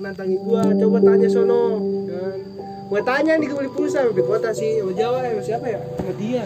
nantangin 0.00 0.40
gua 0.40 0.62
coba 0.66 0.98
tanya 1.00 1.28
sono 1.28 1.62
kan 2.06 2.38
gua 2.86 3.00
tanya 3.02 3.32
nih 3.36 3.46
gua 3.46 3.56
beli 3.58 3.70
pulsa 3.70 4.00
di 4.02 4.22
kota 4.22 4.50
sih 4.50 4.80
sama 4.80 4.92
Jawa 4.92 5.18
sama 5.22 5.42
siapa 5.42 5.66
ya 5.66 5.80
sama 5.94 6.12
dia 6.16 6.44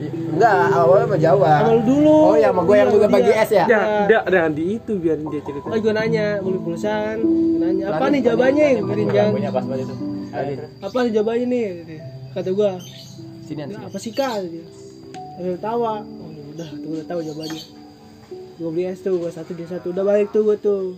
Enggak, 0.00 0.72
awalnya 0.72 1.04
sama 1.04 1.18
Jawa. 1.20 1.52
sama 1.60 1.70
lu 1.70 1.82
dulu 1.84 2.16
Oh, 2.24 2.32
yang 2.34 2.56
sama 2.56 2.62
gue 2.64 2.72
yang 2.72 2.88
Iya, 2.88 2.94
juga 2.96 3.06
bagi 3.10 3.32
es 3.36 3.50
ya? 3.52 3.64
Dah, 3.68 3.84
dah 4.24 4.44
di 4.48 4.64
itu 4.72 4.92
biarin 4.96 5.28
dia 5.28 5.42
cerita. 5.44 5.66
Oh, 5.66 5.76
gue 5.76 5.92
nanya, 5.92 6.26
beli 6.40 6.56
pulsa 6.58 6.88
kan? 7.04 7.18
Gua 7.20 7.58
nanya, 7.60 7.84
apa 7.90 8.04
nih 8.08 8.20
jawabannya? 8.24 8.66
Gue 8.80 9.04
jangan. 9.06 9.30
punya 9.30 9.50
pas 9.50 9.60
banget 9.62 9.84
itu 9.84 9.94
Ayo, 10.30 10.52
terus. 10.56 10.70
Apa 10.80 10.96
nih 10.96 11.10
jawabannya 11.12 11.46
nih? 11.46 11.66
Kata 12.32 12.50
gua, 12.50 12.70
Sini 13.44 13.60
"Ya, 13.60 13.66
sini. 13.66 13.74
apa 13.76 13.98
sih 14.00 14.12
kak? 14.14 14.32
Dia. 14.40 14.64
Terus 15.36 15.58
tawa. 15.60 15.94
Oh, 16.00 16.28
udah, 16.48 16.68
tuh 16.72 16.88
udah 16.88 17.04
tahu 17.04 17.20
jawabannya. 17.20 17.62
Gue 18.56 18.70
beli 18.70 18.84
es 18.86 19.00
tuh, 19.00 19.14
gue 19.14 19.28
satu 19.28 19.50
dia 19.52 19.68
satu. 19.68 19.86
Udah 19.90 20.04
balik 20.06 20.32
tuh 20.32 20.42
gue 20.42 20.56
tuh. 20.56 20.96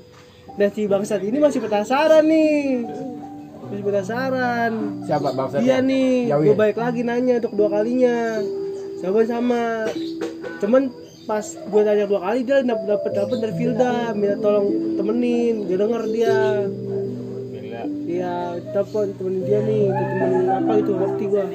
Dan 0.53 0.69
si 0.73 0.85
bangsat 0.85 1.21
ini 1.25 1.39
masih 1.41 1.61
penasaran 1.65 2.25
nih. 2.29 2.85
Masih 3.69 3.85
penasaran. 3.89 4.73
Siapa 5.09 5.29
bangsa? 5.33 5.57
Dia 5.65 5.81
nih, 5.81 6.29
gue 6.29 6.53
ya? 6.53 6.57
balik 6.57 6.77
lagi 6.77 7.01
nanya 7.01 7.41
untuk 7.41 7.57
dua 7.57 7.69
kalinya. 7.81 8.43
Jawaban 9.01 9.27
sama. 9.27 9.65
Cuman 10.61 10.93
pas 11.23 11.47
gue 11.55 11.83
tanya 11.87 12.05
dua 12.11 12.21
kali 12.21 12.43
dia 12.43 12.67
dapet 12.67 12.87
dapet 12.91 13.13
dapet 13.15 13.37
dari 13.39 13.55
Filda 13.55 14.11
minta 14.11 14.37
tolong 14.43 14.99
temenin 14.99 15.71
dia 15.71 15.77
denger 15.79 16.03
dia 16.11 16.37
dia 18.03 18.33
telepon 18.75 19.15
temenin 19.15 19.43
dia 19.47 19.61
nih 19.63 19.83
itu 19.87 20.03
temen 20.03 20.51
apa 20.51 20.73
gitu 20.83 20.93
ngerti 20.99 21.25
gua 21.31 21.47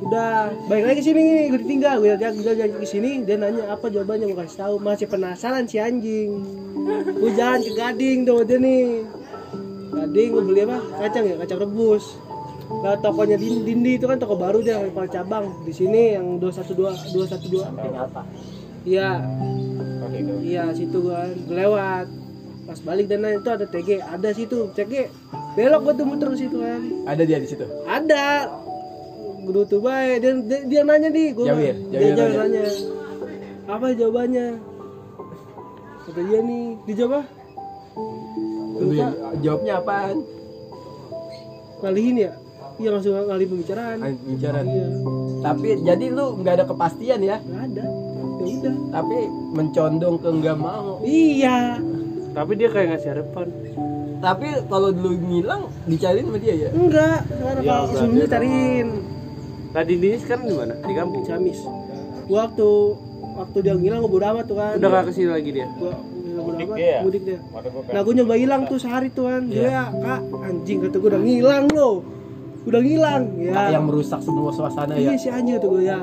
udah 0.00 0.48
balik 0.64 0.84
lagi 0.90 1.00
sini 1.04 1.20
nih 1.20 1.42
gue 1.52 1.60
ditinggal. 1.60 1.94
Gue 2.00 2.10
ajak 2.16 2.30
gue 2.40 2.44
jalan 2.44 2.72
ke 2.80 2.86
sini 2.88 3.10
dia 3.24 3.36
nanya 3.36 3.68
apa 3.68 3.86
jawabannya 3.92 4.32
gue 4.32 4.38
kasih 4.44 4.58
tahu. 4.64 4.74
Masih 4.80 5.06
penasaran 5.06 5.64
si 5.68 5.76
anjing. 5.76 6.40
Gue 7.04 7.32
jalan 7.36 7.60
ke 7.60 7.72
Gading 7.76 8.18
tuh 8.24 8.40
dia 8.48 8.56
nih. 8.56 9.04
Gading 9.92 10.28
gue 10.32 10.42
beli 10.42 10.60
apa? 10.64 10.78
Kacang 11.04 11.24
ya 11.28 11.34
kacang 11.36 11.60
rebus. 11.60 12.16
Nah, 12.70 12.94
tokonya 13.02 13.34
Dindi, 13.34 13.66
Dindi 13.66 13.92
itu 13.98 14.06
kan 14.06 14.14
toko 14.22 14.38
baru 14.38 14.62
dia 14.62 14.78
yang 14.78 14.94
paling 14.94 15.10
cabang. 15.10 15.50
Di 15.66 15.74
sini 15.74 16.14
yang 16.14 16.38
212 16.38 17.18
212 17.18 17.66
apa? 17.98 18.22
iya. 18.86 19.18
Itu. 20.10 20.34
iya 20.42 20.64
situ 20.72 20.98
kan. 21.10 21.34
Lewat. 21.50 22.06
Pas 22.70 22.78
balik 22.86 23.10
dan 23.10 23.26
itu 23.26 23.50
ada 23.50 23.66
TG 23.66 23.98
ada 23.98 24.30
situ 24.30 24.70
TG 24.78 25.10
belok 25.58 25.90
gue 25.90 25.94
tuh 25.98 26.06
muter 26.06 26.30
ke 26.30 26.46
situ 26.46 26.62
kan. 26.62 26.80
Ada 27.10 27.22
dia 27.26 27.38
di 27.42 27.48
situ. 27.50 27.66
ada 27.82 28.46
guru 29.50 29.66
tuh 29.66 29.80
baik 29.80 30.16
dia, 30.16 30.30
dia, 30.40 30.58
dia 30.64 30.80
nanya 30.84 31.08
nih 31.08 31.26
gue 31.32 31.42
Jawir, 31.44 31.74
dia 31.90 31.98
Jawir 32.08 32.38
nanya. 32.38 32.62
nanya 32.62 32.64
apa 33.66 33.86
jawabannya 33.92 34.46
kata 36.00 36.20
dia 36.22 36.40
nih 36.40 36.64
dijawab 36.84 37.24
yang- 38.88 39.16
jawabnya 39.40 39.74
apaan? 39.76 40.16
ngalihin 41.80 42.16
ya 42.20 42.32
iya 42.76 42.88
langsung 42.90 43.12
ngalihin 43.12 43.50
pembicaraan 43.50 43.98
Ah, 43.98 44.10
Bicara. 44.14 44.60
iya 44.62 44.86
Tapi 45.40 45.68
jadi 45.80 46.06
lu 46.08 46.26
nggak 46.38 46.54
ada 46.54 46.64
kepastian 46.64 47.20
ya? 47.20 47.36
nggak 47.40 47.62
ada 47.66 47.84
ya 48.38 48.54
udah 48.54 48.74
Tapi 48.90 49.16
mencondong 49.50 50.16
ke 50.16 50.28
nggak 50.30 50.56
mau. 50.56 51.00
iya 51.02 51.80
Tapi 52.30 52.52
dia 52.54 52.68
kayak 52.68 52.94
ngasih 52.94 53.10
harapan. 53.10 53.46
Tapi 54.18 54.46
kalau 54.64 54.92
lu 54.92 55.10
ngilang 55.18 55.66
dicariin 55.84 56.24
sama 56.24 56.38
dia 56.38 56.54
ya? 56.54 56.68
enggak 56.70 57.18
karena 57.26 57.58
Ya, 57.58 57.72
kalau 57.74 57.86
sebelumnya 57.90 58.26
cariin 58.28 58.88
Nah, 59.70 59.82
Dindi 59.82 60.18
sekarang 60.18 60.44
di 60.44 60.54
mana? 60.54 60.74
Di 60.76 60.92
kampung. 60.92 61.22
Ciamis 61.22 61.60
gua 62.26 62.46
waktu 62.46 62.68
waktu 63.32 63.58
dia 63.60 63.74
ngilang 63.74 64.00
gua 64.00 64.12
bodo 64.12 64.26
amat 64.28 64.44
tuh 64.44 64.56
kan 64.56 64.74
Udah 64.76 64.88
gak 64.88 65.02
ke 65.04 65.12
sini 65.12 65.28
lagi 65.28 65.50
dia. 65.50 65.66
gua 65.72 65.90
gua 65.92 66.42
bodo 66.42 66.54
Mudik 66.54 66.68
dia 66.72 66.86
ya? 66.86 67.00
mudik 67.02 67.22
dia 67.24 67.38
gua 67.42 67.82
Nah 67.88 68.00
gue 68.00 68.12
nyoba 68.14 68.34
hilang 68.36 68.62
tuh 68.64 68.78
sehari 68.78 69.08
tuh 69.08 69.24
kan 69.26 69.42
Dia 69.44 69.90
kak 69.90 70.20
anjing 70.40 70.78
kata 70.80 70.96
gue 70.96 71.08
udah 71.08 71.20
ngilang 71.20 71.64
lo 71.68 71.90
Udah 72.62 72.80
ngilang 72.80 73.22
ya 73.36 73.52
Kak 73.52 73.66
yang 73.72 73.84
merusak 73.84 74.20
semua 74.20 74.50
suasana 74.50 74.94
Iya 74.94 75.10
ya. 75.10 75.18
si 75.18 75.26
anjing 75.28 75.54
kata 75.56 75.66
gue 75.66 75.82
ya 75.82 75.98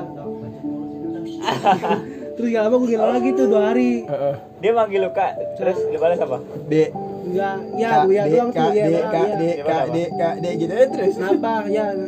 Terus 2.30 2.48
gak 2.50 2.62
lama 2.62 2.76
gue 2.76 2.88
ngilang 2.88 3.10
lagi 3.14 3.28
tuh 3.32 3.46
dua 3.46 3.62
hari 3.66 3.90
Heeh. 4.04 4.34
dia 4.58 4.70
manggil 4.70 5.00
lu 5.00 5.10
kak 5.10 5.32
terus 5.54 5.78
dia 5.84 5.98
balas 5.98 6.18
apa 6.18 6.38
Dek, 6.66 6.90
Enggak 7.24 7.56
ya 7.74 7.90
gue 8.00 8.12
ya 8.12 8.22
Dek, 8.22 8.32
doang 8.32 8.50
tuh 8.50 8.68
ya 8.68 8.84
Dek, 8.84 8.92
ya. 8.92 9.08
Dek, 9.34 9.56
Kak, 9.60 9.84
Dek, 9.90 10.08
Kak, 10.12 10.34
Dek 10.38 10.54
gitu 10.56 10.72
ya 10.72 10.86
terus. 10.88 11.14
Kenapa 11.14 11.52
ya 11.66 11.84
Ada 11.88 12.06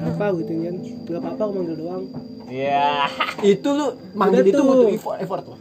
apa 0.00 0.24
gitu 0.40 0.52
kan 0.56 0.76
Gak 1.10 1.20
apa-apa 1.20 1.42
gue 1.42 1.54
manggil 1.56 1.76
doang. 1.76 2.04
Iya. 2.50 3.06
Itu 3.46 3.68
lu 3.74 3.86
manggil 4.16 4.42
Udah 4.42 4.50
itu 4.50 4.58
tuh. 4.58 4.66
butuh 4.66 4.88
effort, 4.90 5.18
effort 5.22 5.44
loh. 5.46 5.58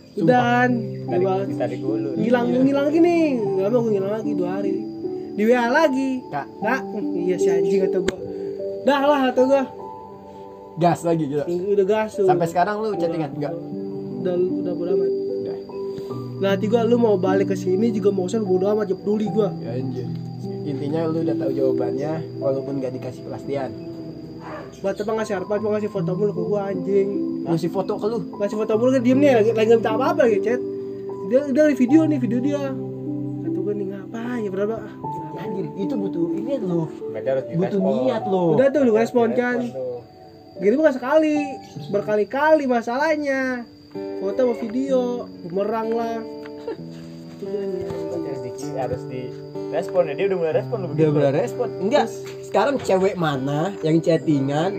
Gua 1.09 1.35
tadi 1.41 1.75
dulu 1.81 2.09
Ngilang 2.19 2.45
ngilang 2.53 2.85
lagi 2.85 2.99
nih 3.01 3.23
Gak 3.57 3.65
lama 3.65 3.77
gue 3.81 3.91
ngilang 3.97 4.13
lagi 4.13 4.31
dua 4.33 4.49
hari. 4.57 4.73
Di 5.37 5.43
WA 5.47 5.65
lagi. 5.71 6.09
Kak, 6.33 6.47
Kak. 6.59 6.81
Iya 7.15 7.35
si 7.39 7.47
anjing 7.47 7.79
kata 7.87 7.97
gue 8.03 8.17
Dah 8.87 9.01
lah 9.05 9.19
kata 9.31 9.41
gue 9.43 9.63
gas 10.79 11.03
lagi 11.03 11.27
gitu. 11.27 11.43
Udah 11.45 11.85
gas 11.85 12.15
tuh. 12.15 12.25
Sampai 12.25 12.47
sekarang 12.47 12.79
lu 12.79 12.95
chattingan? 12.95 13.35
Enggak? 13.35 13.53
udah 14.19 14.35
udah 14.35 14.73
bodo 14.75 14.91
amat. 14.99 15.11
Udah. 15.11 15.57
nah 16.39 16.49
hati 16.55 16.65
gua 16.67 16.83
lu 16.83 16.95
mau 16.99 17.15
balik 17.15 17.51
ke 17.51 17.55
sini 17.55 17.91
juga 17.91 18.11
mau 18.11 18.27
usah 18.27 18.39
bodo 18.43 18.67
amat. 18.71 18.91
Jauh 18.91 18.99
peduli 18.99 19.27
gua. 19.31 19.51
Ya 19.59 19.75
anjir. 19.75 20.07
Intinya 20.63 21.07
lu 21.11 21.23
udah 21.23 21.35
tahu 21.35 21.51
jawabannya 21.51 22.13
walaupun 22.39 22.79
gak 22.79 22.93
dikasih 22.95 23.27
kepastian. 23.27 23.71
Buat 24.79 24.95
apa 25.01 25.11
ngasih 25.17 25.33
harapan 25.41 25.57
gua 25.59 25.71
ngasih 25.77 25.91
foto 25.91 26.11
mulu 26.13 26.31
ke 26.31 26.43
gua 26.45 26.61
anjing. 26.69 27.09
Ngasih 27.49 27.69
foto 27.73 27.93
ke 27.97 28.05
lu. 28.05 28.17
ngasih 28.37 28.57
foto 28.57 28.71
mulu 28.77 28.89
kan 28.93 29.01
diem 29.01 29.19
nih 29.19 29.31
lagi 29.41 29.49
lagi 29.55 29.67
nggak 29.73 29.79
minta 29.81 29.91
apa 29.97 30.05
apa 30.13 30.21
lagi 30.29 30.37
chat. 30.45 30.61
Dia 31.29 31.39
dia 31.49 31.63
di 31.69 31.77
video 31.77 31.99
nih 32.05 32.19
video 32.21 32.39
dia. 32.39 32.61
Kata 33.41 33.57
gua 33.59 33.73
nih 33.73 33.85
ngapain 33.89 34.39
ya 34.45 34.49
berapa? 34.53 34.75
Anjir, 35.39 35.65
itu 35.79 35.93
butuh 35.95 36.25
ini 36.35 36.51
harus 36.59 37.43
Butuh 37.55 37.79
niat 37.79 38.23
lo. 38.27 38.59
udah 38.59 38.67
tuh 38.75 38.81
lu 38.83 38.91
respon 38.97 39.31
kan 39.31 39.63
gitu 40.59 40.75
bukan 40.75 40.93
sekali 40.93 41.35
berkali-kali 41.89 42.67
masalahnya. 42.67 43.63
Foto 44.19 44.39
sama 44.43 44.55
video 44.59 45.25
bumerang 45.47 45.89
lah. 45.95 46.19
Itu 47.39 47.47
dia 47.47 47.63
nih. 47.63 47.83
harus 47.87 48.39
di 48.43 48.51
harus 48.75 49.01
di 49.07 49.21
respon 49.69 50.01
ya 50.05 50.13
dia 50.13 50.25
udah 50.27 50.37
mulai 50.37 50.53
respon 50.55 50.77
lu 50.81 50.85
Dia 50.89 50.93
begitu 51.07 51.11
udah 51.15 51.31
respon. 51.31 51.67
Enggak. 51.77 52.05
Sekarang 52.41 52.75
cewek 52.79 53.13
mana 53.13 53.59
yang 53.79 54.01
chattingan 54.01 54.71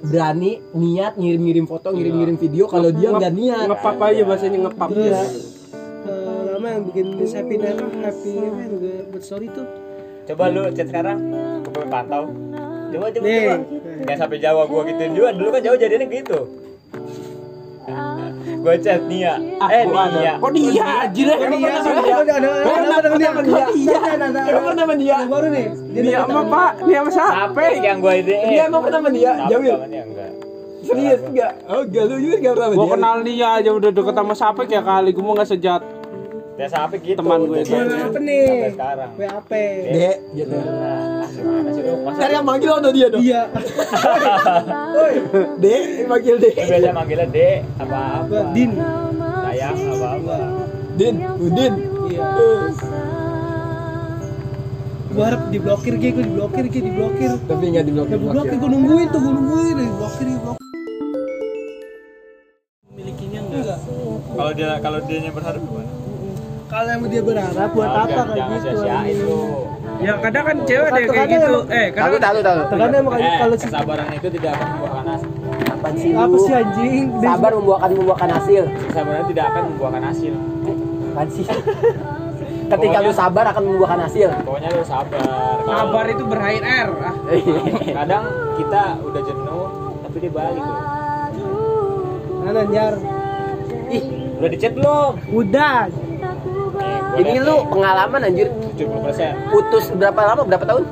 berani 0.00 0.62
niat 0.72 1.14
ngirim-ngirim 1.14 1.66
foto, 1.66 1.90
ngirim-ngirim 1.90 2.36
video 2.36 2.64
kalau 2.66 2.88
dia 2.88 3.10
nggak 3.10 3.32
niat. 3.32 3.66
Ngepap 3.66 3.96
aja 4.00 4.22
bahasanya 4.22 4.58
ngepap. 4.64 4.88
terus 4.88 5.10
Ya. 5.10 5.22
eh, 6.06 6.42
nama 6.54 6.66
yang 6.70 6.82
bikin 6.84 7.06
happy 7.18 7.54
apa 7.58 7.86
happy 8.00 8.32
yang 8.32 8.54
gue 8.72 8.94
buat 9.10 9.22
story 9.22 9.50
tuh 9.50 9.66
coba 10.24 10.44
lu 10.48 10.62
chat 10.70 10.86
sekarang 10.86 11.18
gue 11.60 11.70
pengen 11.70 11.86
pantau 11.88 12.24
coba 12.90 13.06
coba 13.10 13.22
Nih. 13.22 13.42
coba 13.42 13.54
jangan 14.02 14.18
sampai 14.18 14.38
Jawa 14.38 14.62
gua 14.64 14.80
gituin 14.82 15.12
juga 15.12 15.28
dulu 15.30 15.48
kan 15.50 15.60
Jawa 15.60 15.76
jadinya 15.76 16.06
gitu 16.06 16.38
gue 18.66 18.76
chat 18.82 19.02
Nia 19.06 19.38
eh 19.62 19.84
Nia 19.86 20.32
Kok 20.42 20.50
dia 20.50 20.82
anjir? 21.06 21.26
Oh, 21.30 21.38
iya, 21.38 21.78
ada 22.98 23.08
dia. 23.14 23.30
Iya. 23.70 23.98
Emang 24.50 24.74
nama 24.74 24.94
dia? 24.98 25.18
Baru 25.30 25.46
nih. 25.54 25.66
Dia 25.94 26.18
apa 26.26 26.40
Pak? 26.42 26.72
Dia 26.82 26.98
apa 27.06 27.10
siapa? 27.14 27.32
apa 27.46 27.58
yang 27.78 27.98
gue 28.02 28.12
ide 28.26 28.36
Dia 28.50 28.62
emang 28.66 28.82
nama 28.90 29.08
dia? 29.14 29.32
Enggak 29.46 29.60
Serius 30.86 31.20
enggak? 31.26 31.52
Oh, 31.66 31.82
enggak 31.82 32.04
lu 32.06 32.16
juga 32.22 32.36
enggak 32.38 32.52
pernah 32.54 32.68
sama 32.68 32.76
Gua 32.76 32.86
dia. 32.86 32.94
kenal 32.94 33.16
dia 33.26 33.48
aja 33.58 33.70
udah 33.74 33.90
deket 33.90 34.14
sama 34.14 34.34
siapa 34.38 34.60
ya 34.70 34.82
kali. 34.86 35.10
Gua 35.10 35.24
mau 35.26 35.34
nggak 35.34 35.48
sejat. 35.50 35.82
Ya 36.56 36.66
sampai 36.72 36.96
gitu 37.04 37.20
Teman 37.20 37.38
gue 37.44 37.60
Jadi, 37.60 37.68
itu. 37.68 37.96
Apa 38.00 38.18
nih? 38.18 38.44
sampai 38.48 38.70
sekarang 38.72 39.10
WAP. 39.20 39.52
Dek, 39.92 40.16
gitu. 40.32 40.56
nah 40.56 41.28
gimana 41.28 41.68
sih 41.68 41.82
lu 41.84 41.94
masa 42.00 42.16
Ntar 42.16 42.30
yang 42.32 42.46
manggil 42.48 42.70
ono 42.72 42.88
dia 42.96 43.06
dong. 43.12 43.20
Iya. 43.20 43.42
Woi, 44.96 45.14
Dek, 45.62 45.82
manggil 46.08 46.34
Dek. 46.40 46.54
biasa 46.56 46.90
manggilnya 46.96 47.26
D 47.28 47.38
apa 47.76 47.98
apa 48.24 48.38
Din. 48.56 48.70
sayang 49.46 49.76
apa 49.76 50.06
apa 50.16 50.36
Din, 50.96 51.14
Udin. 51.36 51.72
Iya. 52.08 52.28
Gua 55.12 55.24
harap 55.32 55.48
diblokir 55.48 55.96
gue, 55.96 56.12
gue 56.12 56.24
diblokir 56.28 56.64
gue, 56.68 56.82
diblokir. 56.92 57.30
Tapi 57.48 57.64
enggak 57.72 57.84
diblokir. 57.88 58.16
Ya 58.16 58.20
diblokir, 58.20 58.56
gue 58.60 58.68
nungguin 58.68 59.06
tuh, 59.12 59.20
gue 59.20 59.32
nungguin, 59.32 59.74
diblokir, 59.80 60.24
diblokir. 60.28 60.64
Milikinya 62.96 63.40
Enggak. 63.44 63.78
kalau 64.36 64.52
dia 64.56 64.68
kalau 64.80 64.98
dia 65.04 65.18
nya 65.20 65.32
berharap 65.32 65.60
gimana 65.60 65.95
Kalau 66.66 66.90
emang 66.90 67.08
dia 67.08 67.22
berharap 67.22 67.70
buat 67.70 67.86
Oh, 67.86 68.02
apa 68.02 68.20
kayak 68.26 68.48
gitu? 68.50 68.78
lu 69.22 69.42
Ya 69.96 70.12
kadang 70.20 70.44
kan 70.44 70.56
cewek 70.68 70.86
ada 70.86 70.98
yang 70.98 71.08
kayak 71.08 71.28
gitu. 71.30 71.56
Eh, 71.72 71.86
Tahu, 71.88 71.96
kadang 71.96 72.20
tahu, 72.20 72.38
tahu. 72.42 72.58
Terkadang 72.68 73.00
emang 73.00 73.14
eh 73.16 73.34
kalau 73.38 73.56
kesabaran 73.56 74.06
itu 74.12 74.28
tidak 74.28 74.50
akan 74.52 74.66
membuahkan 74.68 75.04
hasil 75.08 75.30
Apaan 75.66 75.94
sih 75.96 76.10
apa 76.12 76.36
sih 76.36 76.52
anjing? 76.52 77.04
Sabar 77.22 77.50
membuahkan 77.54 77.90
membuahkan 77.94 78.30
hasil. 78.34 78.62
kesabaran 78.84 79.24
tidak 79.24 79.44
akan 79.46 79.62
membuahkan 79.72 80.02
hasil 80.04 80.34
Apaan 81.06 81.28
sih? 81.30 81.46
Ketika 82.66 82.98
lu 82.98 83.12
sabar 83.14 83.44
akan 83.46 83.62
membuahkan 83.64 84.00
hasil. 84.04 84.28
pokoknya 84.42 84.68
lu 84.74 84.82
sabar 84.82 85.22
Kalau- 85.62 85.78
kabar 85.86 86.04
itu 86.10 86.24
berair 86.26 86.62
air. 86.62 86.88
Ah. 86.98 87.14
kadang 87.94 88.24
kita 88.58 88.82
udah 89.00 89.22
jenuh 89.22 89.66
tapi 90.02 90.16
dia 90.18 90.32
balik 90.34 90.60
loh 90.60 90.80
Mana 92.42 92.62
ih 93.86 94.02
udah 94.36 94.48
di 94.50 94.58
chat 94.58 94.72
belum 94.74 95.12
Udah. 95.30 96.05
Ini 97.16 97.38
lu 97.40 97.56
pengalaman 97.68 98.20
anjir. 98.22 98.48
70 98.76 99.00
persen. 99.00 99.32
Putus 99.48 99.84
berapa 99.90 100.20
lama? 100.22 100.42
Berapa 100.44 100.64
tahun? 100.64 100.84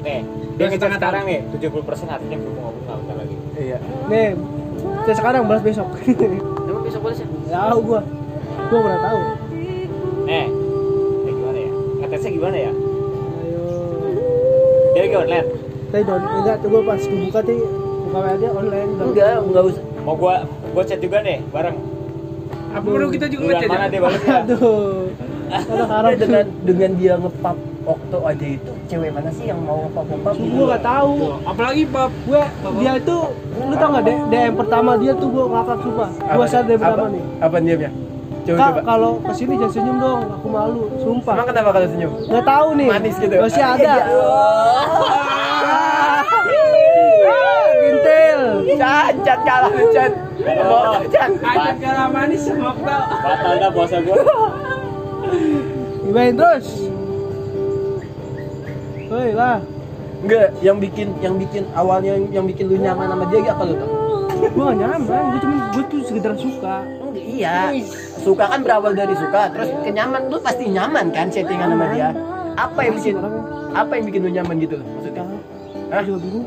Nih, 0.00 0.20
dia 0.56 0.66
ngechat 0.66 0.90
sekarang 0.96 1.22
nih, 1.24 1.40
70 1.52 1.84
persen 1.84 2.06
artinya 2.08 2.36
belum 2.36 2.54
bentar 2.82 3.14
lagi. 3.14 3.36
Iya. 3.54 3.78
nih 4.06 4.28
kita 5.02 5.14
sekarang 5.14 5.44
balas 5.44 5.60
besok 5.60 5.88
Emang 6.68 6.82
besok 6.82 7.00
boleh 7.02 7.16
sih? 7.16 7.26
tahu 7.48 7.78
gua 7.82 8.00
gua 8.68 8.78
pernah 8.78 9.00
tahu 9.02 9.18
Eh, 10.28 10.34
eh 10.38 10.46
gimana 11.28 11.58
ya? 11.58 11.70
Ngetesnya 11.98 12.30
gimana 12.30 12.56
ya? 12.56 12.72
ayo 12.72 13.62
Dia 14.92 15.00
lagi 15.02 15.16
online. 15.18 15.46
tadi 15.88 16.02
don 16.04 16.20
enggak 16.22 16.56
tuh 16.60 16.68
gua 16.68 16.82
pas 16.84 17.00
gua 17.00 17.18
buka 17.18 17.40
tadi 17.40 17.54
buka 18.04 18.18
dia 18.36 18.50
online. 18.52 18.90
Enggak, 18.94 19.34
enggak 19.42 19.62
usah. 19.66 19.82
Mau 20.04 20.14
gua 20.14 20.34
gua 20.70 20.82
chat 20.84 21.00
juga 21.00 21.18
nih, 21.20 21.38
bareng. 21.48 21.76
Apa 22.70 22.84
perlu 22.84 23.08
kita 23.08 23.26
juga 23.26 23.42
ngechat? 23.50 23.68
mana 23.68 23.80
ya? 23.80 23.88
dia 23.88 24.00
balasnya? 24.00 24.36
aduh 24.44 25.08
Tapi 25.48 26.14
dengan 26.16 26.44
dengan 26.62 26.90
dia 26.94 27.14
ngepap 27.14 27.56
Okto 27.82 28.18
aja 28.22 28.46
itu 28.46 28.72
cewek 28.84 29.08
mana 29.08 29.30
sih 29.30 29.46
yang 29.46 29.60
mau 29.60 29.80
ngepap 29.82 30.04
ngepap? 30.06 30.34
gua 30.36 30.64
nggak 30.66 30.84
tahu 30.84 31.12
Apalagi 31.42 31.82
bab 31.86 32.12
gue 32.22 32.42
dia 32.76 32.92
itu 32.94 33.16
lu 33.58 33.74
tau 33.74 33.88
nggak 33.90 34.04
D- 34.04 34.24
DM 34.28 34.52
pertama 34.54 34.90
dia 34.94 35.12
tuh 35.12 35.28
gua 35.28 35.44
ngakak 35.50 35.78
sumpah 35.80 36.08
gua 36.30 36.46
sadar 36.46 36.68
DM 36.68 36.78
pertama 36.78 37.08
nih 37.08 37.24
Apa 37.38 37.56
diamnya? 37.58 37.90
Coba 38.40 38.56
kak 38.58 38.68
coba. 38.70 38.80
kalau 38.82 39.12
ke 39.18 39.32
sini 39.34 39.54
jangan 39.54 39.72
senyum 39.74 39.96
dong 39.98 40.20
aku 40.30 40.46
malu 40.48 40.82
sumpah 40.98 41.34
Emang 41.34 41.46
kenapa 41.46 41.70
kalau 41.70 41.86
senyum? 41.86 42.12
nggak 42.22 42.44
tahu 42.46 42.68
nih 42.74 42.88
Manis 42.88 43.16
gitu. 43.18 43.36
masih 43.38 43.64
ada 43.66 43.78
Iya, 43.78 43.96
Ah, 47.28 47.68
Gintil 47.74 48.40
Chan, 48.74 49.12
Chan 49.20 49.38
kalah 49.42 49.72
Chan. 49.90 50.10
Oh, 50.60 50.96
Chan. 51.08 51.30
Aja 51.40 51.72
kalah 51.76 52.08
manis 52.08 52.42
sama. 52.42 52.72
Batal 53.18 53.52
dah 53.58 53.70
puasa 53.70 53.96
gua. 54.00 54.16
Gimana 56.08 56.32
terus 56.34 56.68
Woi 59.08 59.32
lah 59.32 59.58
Enggak, 60.18 60.50
yang 60.66 60.82
bikin 60.82 61.14
yang 61.22 61.38
bikin 61.38 61.62
awalnya 61.78 62.18
yang, 62.18 62.42
yang 62.42 62.44
bikin 62.50 62.66
lu 62.66 62.76
nyaman 62.82 63.06
sama 63.06 63.24
dia 63.30 63.54
apa 63.54 63.62
lu 63.62 63.74
tau? 63.78 63.90
gue 64.38 64.64
gak 64.66 64.78
nyaman 64.78 65.22
gue 65.34 65.40
cuma 65.42 65.56
gue 65.74 65.84
tuh 65.86 66.00
sekedar 66.02 66.34
suka 66.34 66.76
Enggak, 67.08 67.24
iya. 67.24 67.72
Suka 68.20 68.44
kan 68.50 68.60
berawal 68.60 68.92
dari 68.92 69.14
suka, 69.16 69.48
terus 69.54 69.70
kenyaman 69.80 70.28
lu 70.28 70.36
pasti 70.42 70.68
nyaman 70.68 71.08
kan 71.14 71.32
settingan 71.32 71.72
sama 71.72 71.86
dia. 71.96 72.12
Apa 72.58 72.84
yang 72.84 72.94
bikin 72.98 73.16
apa 73.72 73.92
yang 73.96 74.04
bikin 74.10 74.20
lu 74.26 74.30
nyaman 74.34 74.54
gitu 74.60 74.74
loh 74.76 74.86
maksudnya? 74.98 75.24
Hah? 75.88 76.02
juga 76.04 76.18
bingung 76.20 76.46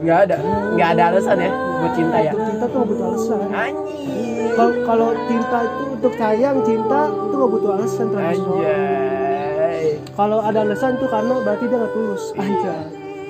Enggak 0.00 0.18
ada. 0.24 0.36
Enggak 0.72 0.88
ada 0.90 1.02
alasan 1.08 1.36
ya 1.38 1.50
buat 1.50 1.92
cinta 1.92 2.18
ya. 2.18 2.30
untuk 2.30 2.44
cinta 2.46 2.64
tuh 2.66 2.76
gak 2.76 2.88
butuh 2.88 3.04
alasan 3.06 3.38
Anjing. 3.50 4.52
kalau 4.52 4.72
kalau 4.84 5.08
cinta 5.24 5.58
itu 5.62 5.82
untuk 5.90 6.12
sayang 6.14 6.56
cinta 6.60 7.00
itu 7.08 7.34
gak 7.34 7.50
butuh 7.50 7.70
alasan 7.72 8.06
Anjay. 8.12 9.84
kalau 10.12 10.38
ada 10.40 10.58
alasan 10.60 10.92
tuh 10.96 11.08
karena 11.08 11.34
berarti 11.38 11.64
dia 11.64 11.78
gak 11.78 11.92
tulus 11.92 12.24
aja 12.34 12.74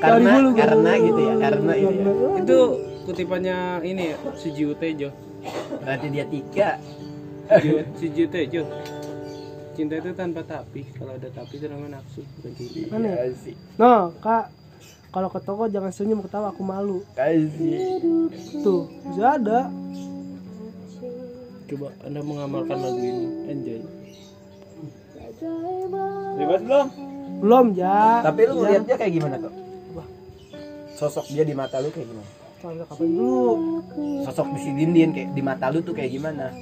Karena 0.01 0.33
karena 0.51 0.91
gitu 0.99 1.21
ya, 1.21 1.35
karena 1.39 1.73
ini 1.77 1.95
ya. 1.95 2.13
Itu 2.41 2.59
kutipannya 3.05 3.57
ini 3.85 4.03
ya, 4.11 4.17
Sujiwo 4.33 4.73
Tejo. 4.75 5.13
Berarti 5.77 6.07
dia 6.09 6.25
tiga. 6.25 6.69
Sujiwo- 7.47 7.85
Sujiwo 7.95 8.27
Tejo. 8.27 8.63
Cinta 9.71 9.95
itu 9.95 10.11
tanpa 10.13 10.41
tapi, 10.43 10.89
kalau 10.91 11.15
ada 11.15 11.29
tapi 11.29 11.53
itu 11.55 11.69
namanya 11.69 12.01
nafsu, 12.01 12.25
bukan 12.33 12.53
cinta. 12.55 12.97
aneh 12.97 13.13
Iya 13.13 13.35
sih. 13.37 13.55
no 13.77 14.17
kak 14.19 14.49
kalau 15.11 15.29
ke 15.31 15.41
toko 15.43 15.67
jangan 15.67 15.91
senyum 15.91 16.23
ketawa 16.23 16.55
aku 16.55 16.63
malu 16.63 17.03
Kasih. 17.15 17.99
tuh 18.63 18.87
bisa 19.11 19.37
ada 19.37 19.71
Coba 21.71 21.87
Anda 22.03 22.19
mengamalkan 22.19 22.83
lagu 22.83 22.99
ini, 22.99 23.47
enjoy. 23.47 23.79
Bebas 26.35 26.61
belum? 26.67 26.87
belum 27.41 27.67
ya 27.79 28.27
Tapi 28.27 28.41
lu 28.51 28.53
ngeliat 28.59 28.83
dia 28.91 28.97
kayak 28.99 29.13
gimana 29.15 29.37
tuh? 29.39 29.55
Sosok 30.99 31.31
dia 31.31 31.47
di 31.47 31.55
mata 31.55 31.79
lu 31.79 31.95
kayak 31.95 32.11
gimana? 32.11 32.40
Kalau 32.61 32.85
kapan 32.85 33.09
dulu 33.17 33.41
Sosok 34.21 34.53
si 34.61 34.69
Dindin 34.77 35.17
kayak 35.17 35.33
di 35.33 35.41
mata 35.41 35.73
lu 35.73 35.81
tuh 35.81 35.97
kayak 35.97 36.13
gimana? 36.13 36.53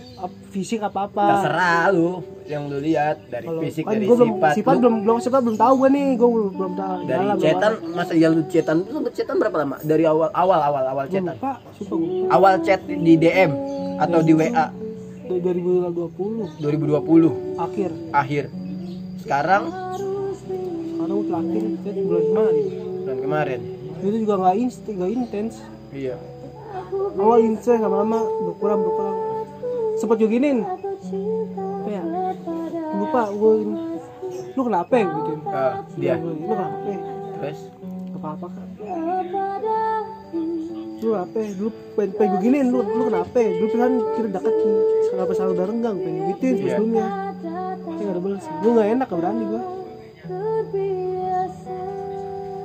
Fisik 0.54 0.78
apa 0.78 1.10
apa 1.10 1.24
Terserah 1.26 1.90
lu 1.90 2.22
yang 2.46 2.70
lu 2.70 2.78
lihat 2.78 3.26
dari 3.26 3.50
Kalau 3.50 3.60
fisik 3.66 3.82
kan 3.82 3.98
dari 3.98 4.06
gua 4.06 4.16
sifat. 4.22 4.52
sifat 4.54 4.74
lu. 4.78 4.80
belum 4.80 4.94
belum 5.02 5.18
sifat 5.18 5.40
belum 5.42 5.56
tahu 5.58 5.72
gue 5.74 5.88
nih 5.92 6.06
gue 6.16 6.28
belum 6.54 6.72
tahu 6.78 6.96
dari 7.04 7.24
belum 7.26 7.42
cetan 7.42 7.72
masa 7.92 8.12
yang 8.14 8.32
lu 8.38 8.42
cetan 8.46 8.74
lu 8.78 8.90
sempet 8.94 9.12
cetan 9.18 9.34
berapa 9.42 9.56
lama? 9.58 9.76
Dari 9.82 10.04
awal 10.06 10.30
awal 10.32 10.60
awal 10.62 10.84
awal 10.86 11.04
cetan. 11.10 11.34
lupa. 11.34 11.52
Awal 12.30 12.54
chat 12.62 12.80
di 12.86 13.14
DM 13.18 13.50
atau 13.98 14.20
di 14.22 14.32
WA 14.38 14.66
dari 15.28 15.60
2020 15.66 16.62
2020 16.62 17.58
akhir 17.58 17.90
akhir. 18.14 18.44
Sekarang 19.18 19.62
sekarang 19.98 21.20
terakhir 21.26 21.62
chat 21.82 21.96
bulan 22.06 22.22
kemarin 22.22 22.64
bulan 23.02 23.18
kemarin. 23.18 23.60
itu 23.98 24.16
juga 24.22 24.34
nggak 24.38 24.56
inst 24.62 24.82
nggak 24.86 25.10
intens 25.10 25.54
Iya. 25.88 26.16
awal 27.16 27.38
intens 27.42 27.80
lama-lama 27.80 28.18
berkurang 28.44 28.80
berkurang. 28.84 29.16
Sempet 29.96 30.16
juga 30.20 30.30
giniin 30.30 30.58
ya 31.88 32.02
lupa 32.94 33.32
gue 33.32 33.52
lu 34.52 34.60
kenapa 34.62 34.92
ya 34.94 35.06
gitu 35.08 35.32
Ah, 35.48 35.72
dia. 35.96 36.14
lu 36.20 36.36
kenapa? 36.38 36.76
Terus? 37.34 37.58
Apa 38.14 38.28
apa 38.36 38.46
kan 38.46 38.66
lu 40.98 41.14
apa? 41.14 41.38
Dulu 41.38 41.70
pengen 41.94 42.10
pengen 42.14 42.30
gue 42.30 42.40
giniin 42.44 42.66
lu 42.68 42.78
lu 42.84 43.02
kenapa? 43.08 43.38
Dulu 43.40 43.66
kan 43.72 43.92
kita 44.14 44.28
dekat 44.38 44.54
kenapa 45.08 45.30
selalu 45.32 45.52
udah 45.56 45.66
renggang 45.66 45.96
pengen 45.98 46.22
gituin 46.30 46.54
Iya. 46.54 46.62
sebelumnya. 46.68 47.06
Ya 47.88 48.02
gak 48.04 48.12
ada 48.12 48.20
balas. 48.20 48.44
Gue 48.60 48.70
gak 48.70 48.88
enak 48.92 49.06
gak 49.08 49.18
berani 49.18 49.44
gue 49.46 49.62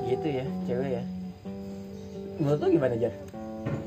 gitu 0.03 0.27
ya, 0.29 0.45
cewek 0.67 0.89
ya. 0.93 1.03
Menurut 2.35 2.59
lu 2.59 2.67
gimana, 2.71 2.95
Jar? 2.95 3.13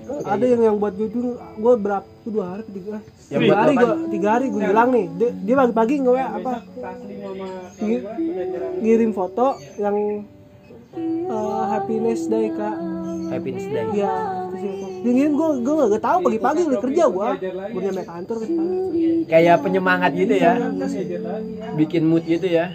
Ada 0.06 0.44
yang 0.46 0.62
yang 0.64 0.76
buat 0.78 0.94
gue 0.94 1.08
dulu 1.08 1.30
gue 1.34 1.72
berapa 1.76 2.06
tuh 2.22 2.30
dua 2.30 2.46
hari 2.48 2.62
tiga 2.68 3.02
Yang 3.26 3.40
tiga 3.42 3.42
buat 3.42 3.58
hari 3.58 3.72
gue 3.74 3.92
tiga 4.08 4.28
hari 4.30 4.46
gue 4.48 4.62
bilang 4.62 4.88
nih. 4.88 5.06
Dia, 5.12 5.28
dia 5.34 5.54
pagi-pagi 5.56 5.94
WA 6.00 6.26
apa? 6.32 6.52
Ngi- 7.76 8.04
ngirim 8.80 9.10
foto 9.10 9.46
yang 9.76 9.96
eh, 10.96 11.64
happiness 11.68 12.22
day 12.24 12.46
kak. 12.48 12.76
Happiness 13.26 13.66
Day. 13.66 13.82
Iya, 13.92 14.14
terus 14.48 14.62
dia 15.02 15.12
ngirim 15.12 15.32
gue 15.34 15.48
gue 15.60 15.74
gak 15.88 15.98
tau 16.00 16.18
pagi-pagi 16.20 16.60
udah 16.64 16.80
kerja 16.80 17.04
gue 17.08 17.28
gue 17.42 17.80
nyampe 17.82 18.02
kantor 18.04 18.36
kan 18.38 18.50
Kayak 19.26 19.56
penyemangat 19.60 20.10
gitu 20.14 20.34
ya. 20.36 20.52
Bikin 21.74 22.02
mood 22.06 22.22
gitu 22.22 22.46
ya. 22.46 22.70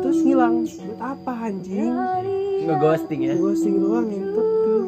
terus 0.00 0.20
ngilang 0.20 0.64
buat 0.64 1.00
apa 1.00 1.32
anjing 1.42 1.92
Ngeghosting 2.64 3.20
ya. 3.22 3.34
ghosting 3.36 3.74
doang 3.76 4.06
ngentot 4.06 4.46
tuh 4.56 4.82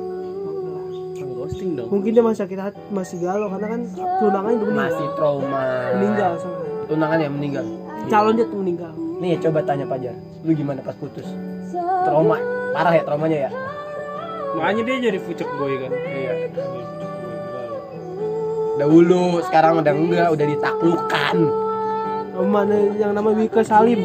ghosting 1.36 1.70
dong. 1.74 1.88
mungkin 1.88 2.10
dia 2.10 2.22
masih 2.22 2.40
sakit 2.42 2.58
hati 2.58 2.80
masih 2.88 3.16
galau 3.20 3.48
karena 3.48 3.66
kan 3.68 3.80
tunangannya 4.18 4.56
udah 4.56 4.66
meninggal 4.66 4.88
Masih 4.88 5.08
trauma. 5.14 5.64
meninggal 5.94 6.32
soalnya 6.36 6.64
Tunangan 6.86 7.18
ya 7.18 7.28
meninggal. 7.28 7.64
calon 8.06 8.32
dia 8.34 8.46
tuh 8.46 8.58
meninggal 8.58 8.92
Nih 9.16 9.32
coba 9.40 9.64
tanya 9.64 9.88
Pajar, 9.88 10.12
lu 10.44 10.52
gimana 10.52 10.84
pas 10.84 10.92
putus? 10.92 11.24
Trauma, 12.04 12.36
parah 12.70 12.92
ya 12.92 13.02
traumanya 13.02 13.48
ya? 13.48 13.50
Makanya 14.52 14.82
dia 14.84 14.96
jadi 15.08 15.18
pucuk 15.18 15.48
boy 15.56 15.72
kan. 15.76 15.88
Iya. 15.88 16.32
Dahulu, 18.76 19.40
sekarang 19.42 19.80
udah 19.80 19.88
enggak, 19.88 20.28
udah 20.30 20.46
ditaklukkan. 20.46 21.36
mana 22.44 22.76
yang 22.92 23.16
nama 23.16 23.32
Wika 23.32 23.64
Salim 23.64 24.04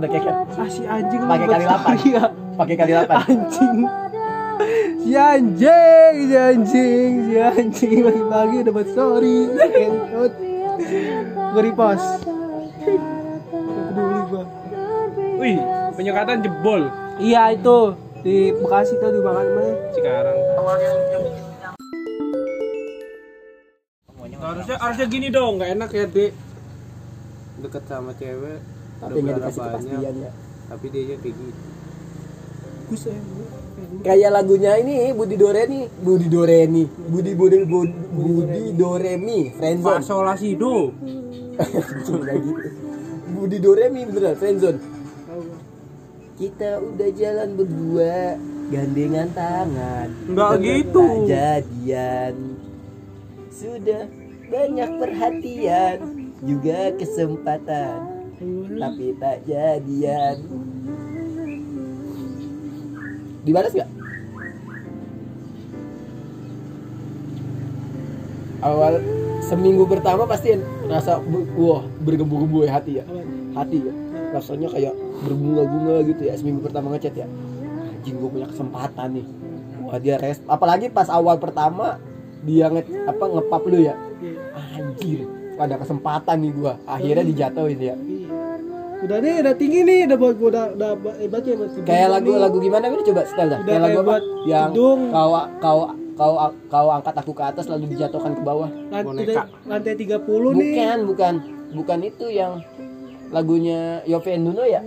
udah 0.00 0.10
keker. 0.10 0.34
ah 0.34 0.68
si 0.68 0.82
anjing 0.82 1.20
lu 1.20 1.28
Pakai 1.28 1.46
kali 1.46 1.64
delapan. 1.64 1.94
story 1.94 2.08
ya. 2.10 2.24
Pakai 2.56 2.74
kali 2.76 2.92
8. 2.92 3.28
anjing 3.28 3.76
si 5.00 5.12
anjing 5.16 6.14
si 6.20 6.34
anjing 6.36 7.12
si 7.24 7.34
anjing 7.36 7.98
pagi-pagi 8.00 8.56
udah 8.60 8.72
buat 8.72 8.88
story 8.88 9.38
kentut 9.70 10.32
gue 11.50 11.62
repost 11.62 12.08
Gak 13.50 13.92
peduli 13.92 14.20
gua 14.28 14.44
Wih, 15.40 15.56
penyekatan 15.96 16.36
jebol 16.40 16.82
iya 17.16 17.52
itu 17.52 17.96
di 18.20 18.52
Bekasi 18.52 19.00
tuh 19.00 19.16
di 19.16 19.20
makan 19.24 19.46
mana 19.48 19.72
sekarang. 19.96 20.36
Harusnya 24.40 24.76
harusnya 24.76 25.06
gini 25.06 25.28
dong, 25.28 25.56
nggak 25.56 25.70
enak 25.72 25.90
ya 25.92 26.04
dek. 26.04 26.32
Deket 27.60 27.84
sama 27.84 28.16
cewek, 28.16 28.60
Tapi 29.00 29.16
nggak 29.24 29.36
dikasih 29.40 29.60
banyak, 29.64 29.72
kepastian 29.72 30.14
ya. 30.20 30.30
tapi 30.68 30.86
dia 30.92 31.02
kayak 31.16 31.24
gitu. 31.24 31.44
ya 33.08 33.20
Kayak 34.04 34.30
lagunya 34.36 34.72
ini 34.76 35.12
Budi 35.16 35.36
Doreni, 35.40 35.88
Budi 36.04 36.26
Doreni, 36.28 36.84
Budi 36.84 37.32
Budi 37.32 37.56
Budi, 37.64 37.92
Budi 38.12 38.62
Doremi, 38.76 39.40
friendzone. 39.56 40.04
Fasolasi 40.04 40.50
do. 40.56 40.92
Nggak 41.00 42.36
gitu. 42.44 42.60
Budi 43.40 43.56
Doremi 43.56 44.04
beneran 44.04 44.36
friendzone. 44.36 44.80
Kita 46.36 46.80
udah 46.80 47.08
jalan 47.16 47.48
berdua, 47.56 48.36
gandengan 48.68 49.28
tangan. 49.32 50.08
Nggak 50.28 50.52
gitu. 50.60 51.04
Jadian. 51.24 52.34
Sudah 53.48 54.04
banyak 54.48 54.90
perhatian 55.00 55.96
juga 56.44 56.92
kesempatan 56.96 58.19
tapi 58.80 59.12
tak 59.20 59.44
jadian. 59.44 60.36
Dibalas 63.44 63.72
nggak? 63.76 63.90
Awal 68.60 69.00
seminggu 69.48 69.88
pertama 69.88 70.28
pasti 70.28 70.56
rasa 70.88 71.20
wah 71.56 71.84
bergebu-gebu 72.04 72.64
ya 72.64 72.80
hati 72.80 72.92
ya. 73.00 73.04
Hati 73.56 73.78
ya. 73.80 73.92
Rasanya 74.36 74.68
kayak 74.72 74.94
berbunga-bunga 75.24 76.04
gitu 76.08 76.22
ya 76.28 76.34
seminggu 76.36 76.64
pertama 76.64 76.92
ngechat 76.96 77.16
ya. 77.16 77.28
Anjing 77.92 78.16
gue 78.20 78.28
punya 78.28 78.48
kesempatan 78.48 79.20
nih. 79.20 79.26
Wah 79.84 79.98
dia 80.00 80.16
res 80.16 80.40
apalagi 80.48 80.88
pas 80.88 81.08
awal 81.12 81.36
pertama 81.36 82.00
dia 82.44 82.72
nge 82.72 82.88
apa 83.04 83.24
ngepap 83.24 83.62
lu 83.68 83.84
ya. 83.84 83.96
Anjir 84.76 85.28
ada 85.60 85.76
kesempatan 85.76 86.40
nih 86.40 86.52
gua. 86.56 86.80
Akhirnya 86.88 87.20
dijatuhin 87.20 87.76
ya. 87.76 87.92
Iya. 87.92 88.09
Udah 89.00 89.16
nih, 89.18 89.40
udah 89.40 89.54
tinggi 89.54 89.80
nih, 89.80 89.98
udah 90.04 90.16
buat 90.16 90.34
gua 90.36 90.48
udah 90.50 90.64
udah 90.76 90.90
hebat 91.16 91.42
ya 91.42 91.54
buat 91.56 91.70
kayak 91.82 92.08
lagu 92.10 92.32
lagu 92.36 92.58
gimana 92.58 92.84
ini 92.86 93.00
coba 93.02 93.22
setel 93.24 93.48
dah 93.48 93.58
Udah 93.58 93.66
kayak 93.66 93.80
lagu 93.82 93.98
apa 93.98 94.06
buat 94.06 94.22
yang 94.44 94.70
hidung. 94.70 95.00
kau 95.08 95.30
kau 95.58 95.78
kau 96.14 96.32
kau 96.68 96.88
angkat 96.90 97.14
aku 97.16 97.32
ke 97.32 97.42
atas 97.42 97.64
lalu 97.66 97.84
dijatuhkan 97.88 98.32
ke 98.34 98.42
bawah 98.42 98.68
lantai, 98.68 99.24
Boneka. 99.24 99.42
lantai 99.64 99.94
30 99.96 100.04
nih. 100.04 100.52
bukan 100.52 100.98
bukan 101.06 101.34
bukan 101.72 101.98
itu 102.02 102.26
yang 102.28 102.52
lagunya 103.30 103.80
Yove 104.04 104.36
Nuno 104.36 104.64
ya 104.64 104.84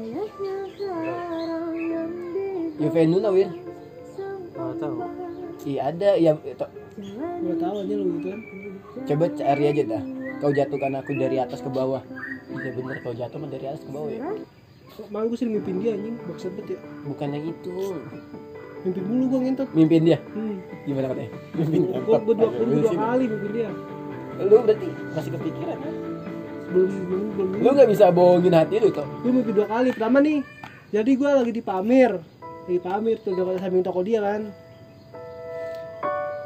Yove 2.75 3.01
Nuno 3.03 3.29
wir 3.31 3.49
Nggak 4.53 4.75
tahu. 4.77 4.95
iya 5.63 5.81
ada 5.87 6.09
ya 6.15 6.31
itu. 6.37 6.65
Gua 7.41 7.55
tahu 7.57 7.75
aja 7.79 7.93
lu 7.95 8.05
gitu 8.13 8.27
kan. 8.29 8.39
coba 9.03 9.25
cari 9.33 9.63
aja 9.65 9.83
dah 9.87 10.03
kau 10.37 10.51
jatuhkan 10.51 10.93
aku 10.93 11.11
dari 11.15 11.37
atas 11.37 11.59
ke 11.59 11.69
bawah 11.71 12.03
iya 12.55 12.69
bener 12.71 12.95
kau 12.99 13.11
jatuh 13.11 13.37
mah 13.37 13.49
dari 13.49 13.65
atas 13.65 13.81
ke 13.81 13.89
bawah 13.89 14.09
ya 14.09 14.21
Kok 14.93 15.09
malah 15.09 15.25
gua 15.25 15.33
sering 15.35 15.57
mimpin 15.57 15.81
dia 15.81 15.91
anjing, 15.91 16.13
maksud 16.21 16.53
bet 16.53 16.67
ya. 16.67 16.79
bukan 17.03 17.27
yang 17.29 17.45
itu 17.47 17.73
Mimpin 18.83 19.03
mulu 19.03 19.23
gua 19.27 19.39
ngentot. 19.41 19.67
mimpin 19.71 20.01
dia 20.03 20.17
Hmm. 20.29 20.57
gimana 20.83 21.05
katanya 21.09 21.31
mimpin 21.55 21.79
Gua 21.99 22.17
gua 22.19 22.33
dua, 22.35 22.49
gua 22.51 22.65
dua 22.67 22.91
kali 22.93 23.23
mimpin 23.25 23.51
dia. 23.53 23.69
lu 24.39 24.55
berarti 24.59 24.87
masih 25.11 25.31
kepikiran 25.31 25.77
Belum 26.69 26.89
belum 27.05 27.25
belum. 27.31 27.49
lu 27.55 27.69
nggak 27.69 27.89
bisa 27.89 28.05
bohongin 28.09 28.51
hati 28.51 28.75
lu 28.77 28.89
kok 28.89 29.05
Gue 29.19 29.31
mimpi 29.31 29.51
dua 29.51 29.67
kali. 29.67 29.89
Pertama 29.89 30.17
nih, 30.19 30.37
jadi 30.89 31.11
gue 31.11 31.29
lagi 31.31 31.51
di 31.51 31.61
Pamir, 31.61 32.11
lagi 32.65 32.79
Pamir 32.79 33.15
tuh 33.19 33.31
dekat 33.31 33.57
samping 33.59 33.81
toko 33.81 34.01
dia 34.01 34.19
kan. 34.19 34.49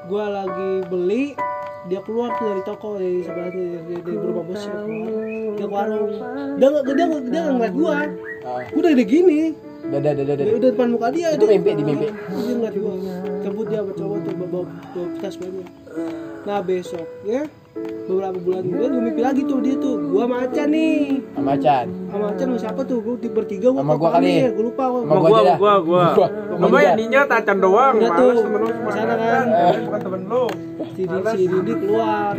Gue 0.05 0.23
lagi 0.23 0.71
beli, 0.85 1.25
dia 1.87 1.99
keluar 2.03 2.35
tuh 2.35 2.45
dari 2.51 2.61
toko 2.67 2.87
dari 2.99 3.23
sebelah 3.23 3.49
dari, 3.49 3.65
dari, 3.79 3.95
dari 4.03 4.17
rumah 4.19 4.43
bos 4.43 4.59
dia 4.59 4.79
keluar, 4.83 5.23
dia 5.55 5.67
warung. 5.67 6.11
Dia 6.59 6.67
nggak 6.67 6.83
dia 6.83 7.05
nggak 7.07 7.21
dia 7.27 7.39
nggak 7.41 7.53
ngeliat 7.55 7.73
gue. 7.73 7.95
ah, 8.47 8.59
Gue 8.67 8.79
udah 8.83 8.91
gede 8.91 9.05
gini, 9.07 9.39
dadah 9.87 10.11
dia 10.13 10.25
dadah 10.27 10.45
udah 10.57 10.69
depan 10.75 10.87
muka 10.91 11.07
dia. 11.15 11.27
Itu 11.35 11.45
mimpi, 11.47 11.71
di 11.79 11.83
mimpi. 11.83 12.07
Dia 12.11 12.53
ngeliat 12.59 12.75
gue, 12.75 12.93
cabut 13.43 13.65
dia 13.71 13.79
sama 13.79 13.91
cowok 13.95 14.17
tuh 14.23 14.33
bawa 14.35 14.61
bawa 14.67 15.07
tas 15.23 15.35
banyak. 15.39 15.67
Nah 16.47 16.59
besok 16.63 17.07
ya 17.27 17.43
beberapa 18.07 18.39
bulan 18.39 18.63
kemudian 18.63 18.89
gue 18.89 19.01
mimpi 19.03 19.21
lagi 19.21 19.41
tuh 19.43 19.59
dia 19.59 19.75
tuh 19.77 19.99
gue 19.99 20.23
macan 20.23 20.67
nih 20.71 21.19
sama 21.35 21.53
Chan 21.59 21.85
sama 22.07 22.25
Acan 22.31 22.45
sama 22.47 22.57
siapa 22.57 22.81
tuh 22.87 23.03
gue 23.03 23.15
di 23.19 23.29
bertiga 23.29 23.67
gue 23.67 23.83
Sama 23.83 23.99
gua 23.99 24.09
kali. 24.15 24.47
gue 24.47 24.63
lupa 24.63 24.83
gue 24.87 25.01
Sama 25.03 25.11
Sama 25.11 25.19
gua 25.19 25.27
gua, 25.27 25.43
sama 25.43 25.59
gua, 25.59 25.73
gua. 25.83 26.05
Gua. 26.15 26.27
Sama 26.31 26.55
Sama 26.55 26.65
gua 26.71 26.79
yang 26.79 26.95
ninja 26.95 27.21
tacan 27.27 27.57
doang. 27.59 27.93
Udah 27.99 28.07
Males 28.07 28.17
tuh, 28.17 28.31
temen 28.47 28.59
lu 28.63 28.67
di 28.71 28.77
cuma 28.79 28.91
sana 28.95 29.13
kan. 29.19 29.45
Bukan 29.83 29.99
temen 29.99 30.21
lu. 30.23 30.43
si, 30.95 31.03
si 31.03 31.43
Didi 31.51 31.73
keluar 31.83 32.33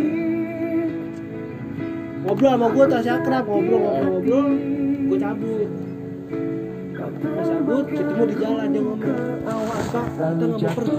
ngobrol 2.18 2.50
sama 2.50 2.66
gue 2.74 2.84
tas 2.92 3.06
akrab 3.08 3.44
ngobrol 3.46 3.80
ngobrol 3.80 4.04
ngobrol 4.08 4.46
gue 5.08 5.18
cabut 5.22 5.68
pas 7.18 7.46
cabut 7.50 7.86
ketemu 7.90 8.22
di 8.30 8.34
jalan 8.38 8.66
dia 8.70 8.80
ngomong 8.82 9.00
kak 9.02 10.06
kata 10.18 10.44
nggak 10.46 10.60
mau 10.60 10.70
pergi. 10.76 10.96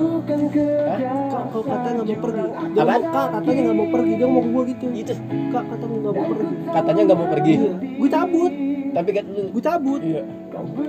Kak 1.30 1.44
kau 1.50 1.62
kata 1.64 1.88
nggak 1.96 2.08
mau 2.08 2.18
pergi? 2.20 2.44
Dia 2.76 2.84
ngomong, 2.84 3.04
kak 3.10 3.28
katanya 3.34 3.62
nggak 3.64 3.78
mau 3.78 3.88
pergi. 3.88 4.12
Dia 4.12 4.26
ngomong 4.28 4.46
gue 4.52 4.64
gitu. 4.74 4.86
Itu 4.92 5.14
kak 5.54 5.64
kata 5.70 5.84
nggak 5.86 6.14
mau 6.14 6.26
pergi. 6.28 6.56
Katanya 6.70 7.02
nggak 7.08 7.20
mau 7.20 7.30
pergi. 7.30 7.54
Iya. 7.54 7.74
Gue 7.80 8.10
cabut. 8.10 8.54
Tapi 8.90 9.10
kan 9.14 9.26
gue 9.30 9.64
cabut. 9.64 10.02
Iya. 10.02 10.22
Cabut 10.50 10.88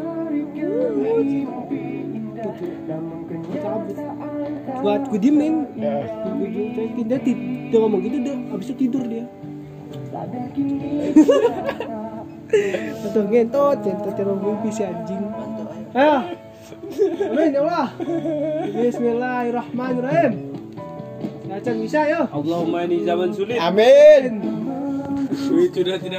buat 4.81 5.03
gue 5.13 5.21
diemin. 5.21 5.55
Ya. 5.77 6.09
gue 6.41 6.49
cuekin 6.73 7.05
dia 7.07 7.19
dia 7.71 7.79
ngomong 7.79 8.01
gitu 8.03 8.17
dia 8.25 8.35
abis 8.51 8.67
itu 8.73 8.77
tidur 8.89 9.05
dia 9.07 9.25
atau 13.07 13.23
ngentot 13.27 13.79
ngentot 13.83 14.15
yang 14.19 14.39
mimpi 14.39 14.71
si 14.75 14.83
anjing. 14.83 15.25
Ayo 15.95 16.17
amin 17.31 17.55
ya 17.55 17.61
Allah. 17.63 17.89
Bismillahirrahmanirrahim. 18.67 20.33
Acan 21.51 21.77
bisa 21.83 22.07
yo. 22.07 22.31
Allahumma 22.31 22.87
ini 22.87 23.03
zaman 23.03 23.35
sulit. 23.35 23.59
amin. 23.59 24.39
Duit 25.31 25.71
sudah 25.71 25.99
tidak 26.03 26.19